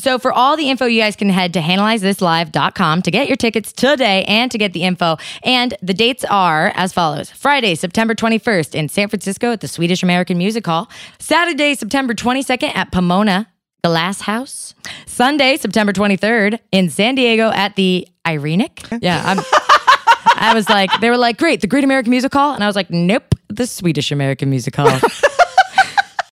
[0.00, 3.72] So for all the info, you guys can head to analyzethislive.com to get your tickets
[3.72, 5.18] today and to get the info.
[5.42, 7.30] And the dates are as follows.
[7.30, 10.90] Friday, September 21st in San Francisco at the Swedish American Music Hall.
[11.18, 13.46] Saturday, September 22nd at Pomona
[13.84, 14.74] Glass House.
[15.06, 18.98] Sunday, September 23rd in San Diego at the Irenic.
[19.02, 19.38] Yeah, I'm
[20.40, 22.54] I was like, they were like, great, the Great American Music Hall.
[22.54, 24.88] And I was like, nope, the Swedish American Music Hall.